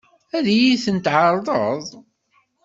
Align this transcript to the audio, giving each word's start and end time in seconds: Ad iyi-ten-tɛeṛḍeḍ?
Ad 0.37 0.45
iyi-ten-tɛeṛḍeḍ? 0.53 1.83